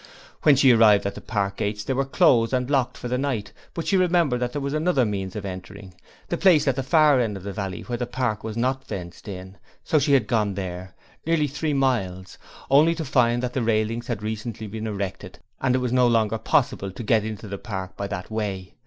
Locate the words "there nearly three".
10.55-11.75